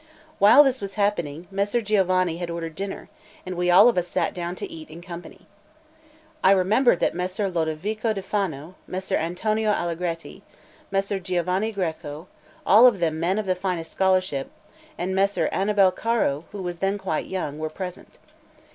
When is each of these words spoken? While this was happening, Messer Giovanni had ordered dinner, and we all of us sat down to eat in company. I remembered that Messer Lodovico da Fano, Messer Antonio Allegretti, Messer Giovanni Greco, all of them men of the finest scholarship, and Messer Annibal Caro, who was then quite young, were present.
While 0.39 0.63
this 0.63 0.81
was 0.81 0.95
happening, 0.95 1.45
Messer 1.51 1.79
Giovanni 1.79 2.37
had 2.37 2.49
ordered 2.49 2.73
dinner, 2.73 3.07
and 3.45 3.53
we 3.53 3.69
all 3.69 3.87
of 3.87 3.99
us 3.99 4.07
sat 4.07 4.33
down 4.33 4.55
to 4.55 4.67
eat 4.67 4.89
in 4.89 4.99
company. 4.99 5.45
I 6.43 6.53
remembered 6.53 6.99
that 7.01 7.13
Messer 7.13 7.51
Lodovico 7.51 8.11
da 8.11 8.23
Fano, 8.23 8.73
Messer 8.87 9.15
Antonio 9.15 9.69
Allegretti, 9.69 10.41
Messer 10.89 11.19
Giovanni 11.19 11.71
Greco, 11.71 12.27
all 12.65 12.87
of 12.87 12.99
them 12.99 13.19
men 13.19 13.37
of 13.37 13.45
the 13.45 13.53
finest 13.53 13.91
scholarship, 13.91 14.49
and 14.97 15.13
Messer 15.13 15.49
Annibal 15.51 15.91
Caro, 15.91 16.45
who 16.51 16.63
was 16.63 16.79
then 16.79 16.97
quite 16.97 17.27
young, 17.27 17.59
were 17.59 17.69
present. 17.69 18.17